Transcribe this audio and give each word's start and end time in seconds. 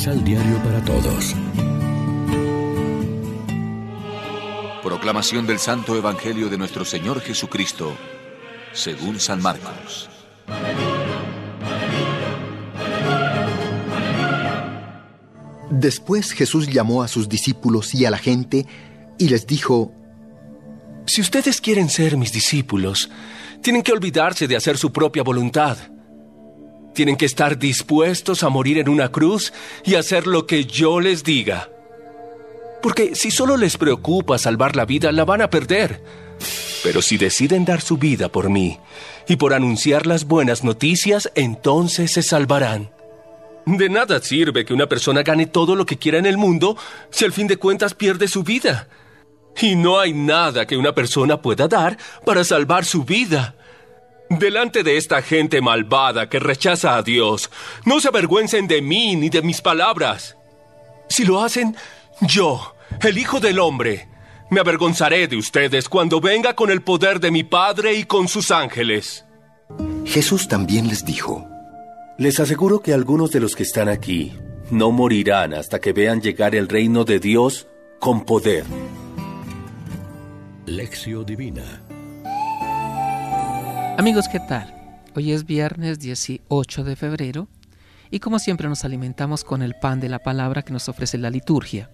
Misal 0.00 0.24
Diario 0.24 0.56
para 0.62 0.82
Todos. 0.82 1.36
Proclamación 4.82 5.46
del 5.46 5.58
Santo 5.58 5.94
Evangelio 5.94 6.48
de 6.48 6.56
nuestro 6.56 6.86
Señor 6.86 7.20
Jesucristo, 7.20 7.94
según 8.72 9.20
San 9.20 9.42
Marcos. 9.42 10.08
Después 15.68 16.32
Jesús 16.32 16.66
llamó 16.68 17.02
a 17.02 17.08
sus 17.08 17.28
discípulos 17.28 17.94
y 17.94 18.06
a 18.06 18.10
la 18.10 18.16
gente 18.16 18.66
y 19.18 19.28
les 19.28 19.46
dijo, 19.46 19.92
Si 21.04 21.20
ustedes 21.20 21.60
quieren 21.60 21.90
ser 21.90 22.16
mis 22.16 22.32
discípulos, 22.32 23.10
tienen 23.60 23.82
que 23.82 23.92
olvidarse 23.92 24.48
de 24.48 24.56
hacer 24.56 24.78
su 24.78 24.92
propia 24.92 25.22
voluntad. 25.22 25.76
Tienen 27.00 27.16
que 27.16 27.24
estar 27.24 27.58
dispuestos 27.58 28.42
a 28.42 28.50
morir 28.50 28.76
en 28.76 28.86
una 28.86 29.10
cruz 29.10 29.54
y 29.86 29.94
hacer 29.94 30.26
lo 30.26 30.46
que 30.46 30.66
yo 30.66 31.00
les 31.00 31.24
diga. 31.24 31.70
Porque 32.82 33.14
si 33.14 33.30
solo 33.30 33.56
les 33.56 33.78
preocupa 33.78 34.36
salvar 34.36 34.76
la 34.76 34.84
vida, 34.84 35.10
la 35.10 35.24
van 35.24 35.40
a 35.40 35.48
perder. 35.48 36.02
Pero 36.82 37.00
si 37.00 37.16
deciden 37.16 37.64
dar 37.64 37.80
su 37.80 37.96
vida 37.96 38.28
por 38.28 38.50
mí 38.50 38.78
y 39.26 39.36
por 39.36 39.54
anunciar 39.54 40.06
las 40.06 40.26
buenas 40.26 40.62
noticias, 40.62 41.32
entonces 41.36 42.12
se 42.12 42.22
salvarán. 42.22 42.90
De 43.64 43.88
nada 43.88 44.20
sirve 44.20 44.66
que 44.66 44.74
una 44.74 44.86
persona 44.86 45.22
gane 45.22 45.46
todo 45.46 45.76
lo 45.76 45.86
que 45.86 45.96
quiera 45.96 46.18
en 46.18 46.26
el 46.26 46.36
mundo 46.36 46.76
si 47.08 47.24
al 47.24 47.32
fin 47.32 47.46
de 47.46 47.56
cuentas 47.56 47.94
pierde 47.94 48.28
su 48.28 48.42
vida. 48.42 48.88
Y 49.58 49.74
no 49.74 49.98
hay 49.98 50.12
nada 50.12 50.66
que 50.66 50.76
una 50.76 50.94
persona 50.94 51.40
pueda 51.40 51.66
dar 51.66 51.96
para 52.26 52.44
salvar 52.44 52.84
su 52.84 53.04
vida. 53.04 53.56
Delante 54.30 54.84
de 54.84 54.96
esta 54.96 55.22
gente 55.22 55.60
malvada 55.60 56.28
que 56.28 56.38
rechaza 56.38 56.96
a 56.96 57.02
Dios, 57.02 57.50
no 57.84 57.98
se 57.98 58.06
avergüencen 58.06 58.68
de 58.68 58.80
mí 58.80 59.16
ni 59.16 59.28
de 59.28 59.42
mis 59.42 59.60
palabras. 59.60 60.36
Si 61.08 61.24
lo 61.24 61.42
hacen, 61.42 61.76
yo, 62.20 62.76
el 63.02 63.18
Hijo 63.18 63.40
del 63.40 63.58
Hombre, 63.58 64.08
me 64.48 64.60
avergonzaré 64.60 65.26
de 65.26 65.36
ustedes 65.36 65.88
cuando 65.88 66.20
venga 66.20 66.54
con 66.54 66.70
el 66.70 66.80
poder 66.80 67.18
de 67.18 67.32
mi 67.32 67.42
Padre 67.42 67.94
y 67.94 68.04
con 68.04 68.28
sus 68.28 68.52
ángeles. 68.52 69.24
Jesús 70.06 70.46
también 70.46 70.86
les 70.86 71.04
dijo, 71.04 71.48
Les 72.16 72.38
aseguro 72.38 72.82
que 72.82 72.94
algunos 72.94 73.32
de 73.32 73.40
los 73.40 73.56
que 73.56 73.64
están 73.64 73.88
aquí 73.88 74.38
no 74.70 74.92
morirán 74.92 75.54
hasta 75.54 75.80
que 75.80 75.92
vean 75.92 76.20
llegar 76.20 76.54
el 76.54 76.68
reino 76.68 77.04
de 77.04 77.18
Dios 77.18 77.66
con 77.98 78.24
poder. 78.24 78.64
Lección 80.66 81.26
Divina. 81.26 81.82
Amigos, 84.00 84.28
¿qué 84.28 84.40
tal? 84.40 84.74
Hoy 85.14 85.30
es 85.30 85.44
viernes 85.44 85.98
18 85.98 86.84
de 86.84 86.96
febrero 86.96 87.48
y 88.10 88.18
como 88.20 88.38
siempre 88.38 88.66
nos 88.66 88.86
alimentamos 88.86 89.44
con 89.44 89.60
el 89.60 89.74
pan 89.74 90.00
de 90.00 90.08
la 90.08 90.20
palabra 90.20 90.62
que 90.62 90.72
nos 90.72 90.88
ofrece 90.88 91.18
la 91.18 91.28
liturgia. 91.28 91.90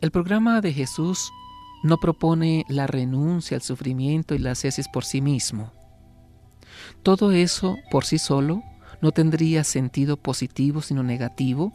El 0.00 0.10
programa 0.10 0.60
de 0.60 0.72
Jesús 0.72 1.30
no 1.84 1.98
propone 1.98 2.64
la 2.68 2.88
renuncia 2.88 3.56
al 3.56 3.62
sufrimiento 3.62 4.34
y 4.34 4.38
la 4.38 4.50
ascesis 4.50 4.88
por 4.88 5.04
sí 5.04 5.20
mismo. 5.20 5.72
Todo 7.04 7.30
eso 7.30 7.76
por 7.92 8.04
sí 8.04 8.18
solo 8.18 8.64
no 9.00 9.12
tendría 9.12 9.62
sentido 9.62 10.16
positivo 10.16 10.82
sino 10.82 11.04
negativo, 11.04 11.72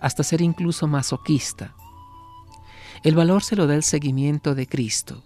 hasta 0.00 0.22
ser 0.22 0.40
incluso 0.40 0.86
masoquista. 0.86 1.74
El 3.02 3.14
valor 3.14 3.44
se 3.44 3.56
lo 3.56 3.66
da 3.66 3.74
el 3.74 3.82
seguimiento 3.82 4.54
de 4.54 4.66
Cristo, 4.66 5.22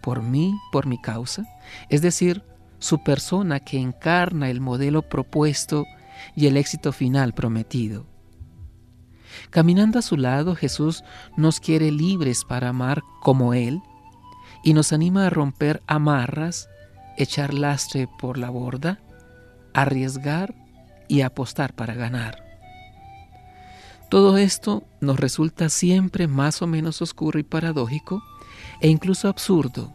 por 0.00 0.22
mí, 0.22 0.54
por 0.72 0.86
mi 0.86 1.00
causa, 1.00 1.44
es 1.88 2.02
decir, 2.02 2.42
su 2.78 3.02
persona 3.02 3.60
que 3.60 3.78
encarna 3.78 4.50
el 4.50 4.60
modelo 4.60 5.02
propuesto 5.02 5.84
y 6.34 6.46
el 6.46 6.56
éxito 6.56 6.92
final 6.92 7.32
prometido. 7.34 8.06
Caminando 9.50 9.98
a 9.98 10.02
su 10.02 10.16
lado, 10.16 10.54
Jesús 10.54 11.04
nos 11.36 11.60
quiere 11.60 11.90
libres 11.90 12.44
para 12.44 12.70
amar 12.70 13.02
como 13.22 13.54
Él 13.54 13.80
y 14.62 14.74
nos 14.74 14.92
anima 14.92 15.26
a 15.26 15.30
romper 15.30 15.82
amarras, 15.86 16.68
echar 17.16 17.54
lastre 17.54 18.08
por 18.18 18.38
la 18.38 18.50
borda, 18.50 19.00
arriesgar 19.74 20.54
y 21.08 21.22
apostar 21.22 21.74
para 21.74 21.94
ganar. 21.94 22.44
Todo 24.08 24.38
esto 24.38 24.84
nos 25.00 25.20
resulta 25.20 25.68
siempre 25.68 26.28
más 26.28 26.62
o 26.62 26.66
menos 26.66 27.02
oscuro 27.02 27.38
y 27.38 27.42
paradójico 27.42 28.22
e 28.80 28.88
incluso 28.88 29.28
absurdo, 29.28 29.92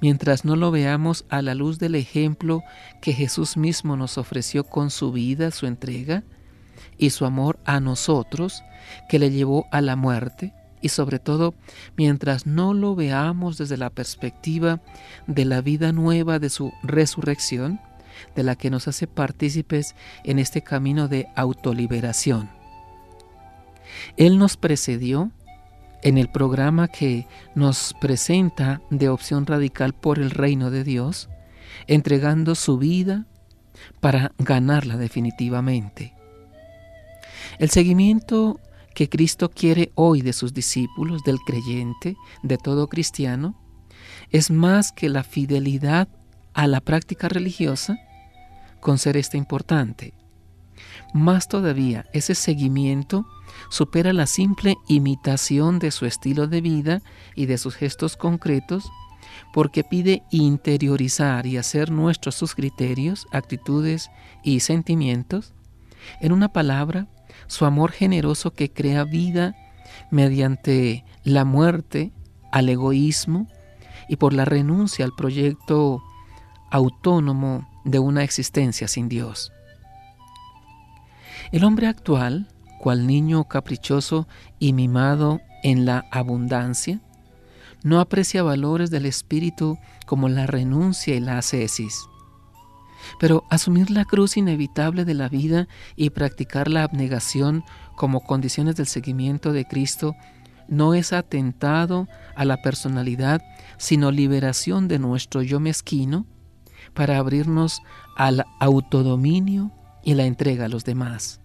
mientras 0.00 0.44
no 0.44 0.56
lo 0.56 0.70
veamos 0.70 1.24
a 1.28 1.42
la 1.42 1.54
luz 1.54 1.78
del 1.78 1.94
ejemplo 1.94 2.62
que 3.00 3.12
Jesús 3.12 3.56
mismo 3.56 3.96
nos 3.96 4.18
ofreció 4.18 4.64
con 4.64 4.90
su 4.90 5.12
vida, 5.12 5.50
su 5.50 5.66
entrega 5.66 6.24
y 6.98 7.10
su 7.10 7.24
amor 7.24 7.58
a 7.64 7.80
nosotros, 7.80 8.62
que 9.08 9.18
le 9.18 9.30
llevó 9.30 9.66
a 9.70 9.80
la 9.80 9.96
muerte, 9.96 10.52
y 10.82 10.88
sobre 10.88 11.18
todo 11.18 11.54
mientras 11.96 12.46
no 12.46 12.72
lo 12.72 12.94
veamos 12.94 13.58
desde 13.58 13.76
la 13.76 13.90
perspectiva 13.90 14.80
de 15.26 15.44
la 15.44 15.60
vida 15.60 15.92
nueva 15.92 16.38
de 16.38 16.48
su 16.48 16.72
resurrección, 16.82 17.80
de 18.34 18.42
la 18.42 18.56
que 18.56 18.70
nos 18.70 18.88
hace 18.88 19.06
partícipes 19.06 19.94
en 20.24 20.38
este 20.38 20.62
camino 20.62 21.08
de 21.08 21.28
autoliberación. 21.36 22.50
Él 24.16 24.38
nos 24.38 24.56
precedió 24.56 25.30
en 26.02 26.18
el 26.18 26.28
programa 26.28 26.88
que 26.88 27.26
nos 27.54 27.94
presenta 28.00 28.80
de 28.90 29.08
opción 29.08 29.46
radical 29.46 29.92
por 29.92 30.18
el 30.18 30.30
reino 30.30 30.70
de 30.70 30.84
Dios, 30.84 31.28
entregando 31.86 32.54
su 32.54 32.78
vida 32.78 33.26
para 34.00 34.32
ganarla 34.38 34.96
definitivamente. 34.96 36.14
El 37.58 37.70
seguimiento 37.70 38.60
que 38.94 39.08
Cristo 39.08 39.50
quiere 39.50 39.92
hoy 39.94 40.22
de 40.22 40.32
sus 40.32 40.52
discípulos, 40.52 41.22
del 41.24 41.38
creyente, 41.40 42.16
de 42.42 42.58
todo 42.58 42.88
cristiano, 42.88 43.58
es 44.30 44.50
más 44.50 44.92
que 44.92 45.08
la 45.08 45.22
fidelidad 45.22 46.08
a 46.54 46.66
la 46.66 46.80
práctica 46.80 47.28
religiosa, 47.28 47.98
con 48.80 48.98
ser 48.98 49.16
esta 49.16 49.36
importante. 49.36 50.14
Más 51.12 51.48
todavía, 51.48 52.06
ese 52.12 52.34
seguimiento 52.34 53.26
supera 53.68 54.12
la 54.12 54.26
simple 54.26 54.76
imitación 54.88 55.78
de 55.78 55.90
su 55.90 56.06
estilo 56.06 56.46
de 56.46 56.60
vida 56.60 57.02
y 57.34 57.46
de 57.46 57.58
sus 57.58 57.74
gestos 57.74 58.16
concretos, 58.16 58.90
porque 59.52 59.84
pide 59.84 60.22
interiorizar 60.30 61.46
y 61.46 61.56
hacer 61.56 61.90
nuestros 61.90 62.34
sus 62.34 62.54
criterios, 62.54 63.26
actitudes 63.32 64.10
y 64.42 64.60
sentimientos, 64.60 65.52
en 66.20 66.32
una 66.32 66.48
palabra, 66.48 67.06
su 67.46 67.64
amor 67.64 67.92
generoso 67.92 68.52
que 68.52 68.72
crea 68.72 69.04
vida 69.04 69.54
mediante 70.10 71.04
la 71.24 71.44
muerte 71.44 72.12
al 72.52 72.68
egoísmo 72.68 73.46
y 74.08 74.16
por 74.16 74.32
la 74.32 74.44
renuncia 74.44 75.04
al 75.04 75.12
proyecto 75.12 76.02
autónomo 76.70 77.68
de 77.84 77.98
una 77.98 78.22
existencia 78.22 78.88
sin 78.88 79.08
Dios. 79.08 79.52
El 81.52 81.64
hombre 81.64 81.88
actual, 81.88 82.48
cual 82.80 83.06
niño 83.06 83.44
caprichoso 83.44 84.26
y 84.58 84.72
mimado 84.72 85.40
en 85.62 85.84
la 85.84 86.06
abundancia, 86.10 87.00
no 87.82 88.00
aprecia 88.00 88.42
valores 88.42 88.90
del 88.90 89.06
espíritu 89.06 89.78
como 90.06 90.28
la 90.28 90.46
renuncia 90.46 91.14
y 91.14 91.20
la 91.20 91.38
ascesis. 91.38 92.06
Pero 93.18 93.44
asumir 93.50 93.90
la 93.90 94.04
cruz 94.04 94.36
inevitable 94.36 95.04
de 95.04 95.14
la 95.14 95.28
vida 95.28 95.68
y 95.94 96.10
practicar 96.10 96.68
la 96.68 96.82
abnegación 96.84 97.64
como 97.96 98.20
condiciones 98.20 98.76
del 98.76 98.86
seguimiento 98.86 99.52
de 99.52 99.66
Cristo 99.66 100.14
no 100.68 100.94
es 100.94 101.12
atentado 101.12 102.08
a 102.34 102.44
la 102.44 102.62
personalidad, 102.62 103.42
sino 103.76 104.10
liberación 104.10 104.88
de 104.88 104.98
nuestro 104.98 105.42
yo 105.42 105.60
mezquino 105.60 106.26
para 106.94 107.18
abrirnos 107.18 107.82
al 108.16 108.44
autodominio 108.58 109.70
y 110.02 110.14
la 110.14 110.24
entrega 110.24 110.66
a 110.66 110.68
los 110.68 110.84
demás. 110.84 111.40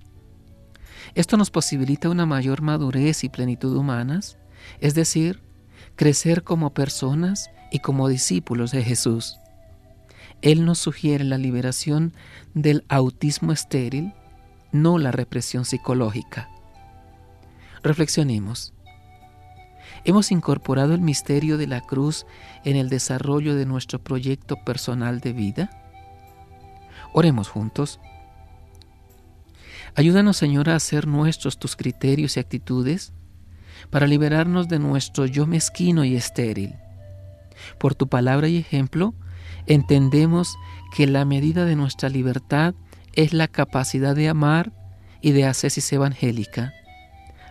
Esto 1.15 1.37
nos 1.37 1.49
posibilita 1.49 2.09
una 2.09 2.25
mayor 2.25 2.61
madurez 2.61 3.23
y 3.23 3.29
plenitud 3.29 3.75
humanas, 3.75 4.37
es 4.81 4.95
decir, 4.95 5.41
crecer 5.95 6.43
como 6.43 6.73
personas 6.73 7.49
y 7.71 7.79
como 7.79 8.09
discípulos 8.09 8.71
de 8.71 8.83
Jesús. 8.83 9.39
Él 10.41 10.65
nos 10.65 10.77
sugiere 10.77 11.23
la 11.23 11.37
liberación 11.37 12.13
del 12.53 12.83
autismo 12.89 13.53
estéril, 13.53 14.13
no 14.73 14.99
la 14.99 15.11
represión 15.11 15.63
psicológica. 15.63 16.49
Reflexionemos. 17.81 18.73
¿Hemos 20.03 20.31
incorporado 20.31 20.93
el 20.93 21.01
misterio 21.01 21.57
de 21.57 21.67
la 21.67 21.79
cruz 21.79 22.25
en 22.65 22.75
el 22.75 22.89
desarrollo 22.89 23.55
de 23.55 23.65
nuestro 23.65 24.03
proyecto 24.03 24.57
personal 24.65 25.21
de 25.21 25.31
vida? 25.31 25.69
Oremos 27.13 27.47
juntos. 27.47 28.01
Ayúdanos, 29.95 30.37
Señor, 30.37 30.69
a 30.69 30.75
hacer 30.75 31.07
nuestros 31.07 31.57
tus 31.57 31.75
criterios 31.75 32.35
y 32.35 32.39
actitudes 32.41 33.13
para 33.89 34.07
liberarnos 34.07 34.67
de 34.67 34.79
nuestro 34.79 35.25
yo 35.25 35.47
mezquino 35.47 36.03
y 36.03 36.15
estéril. 36.15 36.75
Por 37.79 37.95
tu 37.95 38.07
palabra 38.07 38.47
y 38.47 38.57
ejemplo, 38.57 39.13
entendemos 39.67 40.55
que 40.95 41.07
la 41.07 41.23
medida 41.23 41.65
de 41.65 41.75
nuestra 41.75 42.09
libertad 42.09 42.75
es 43.13 43.33
la 43.33 43.47
capacidad 43.47 44.15
de 44.15 44.27
amar 44.27 44.73
y 45.21 45.31
de 45.31 45.45
Ascesis 45.45 45.91
Evangélica. 45.93 46.73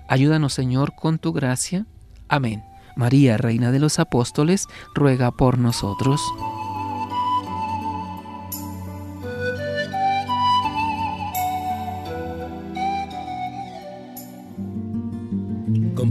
Ayúdanos, 0.08 0.52
Señor, 0.52 0.94
con 0.94 1.19
tu 1.19 1.32
gracia. 1.32 1.87
Amén. 2.29 2.62
María, 2.96 3.38
Reina 3.38 3.73
de 3.73 3.81
los 3.81 3.99
Apóstoles, 3.99 4.67
ruega 4.94 5.31
por 5.31 5.58
nosotros. 5.58 6.20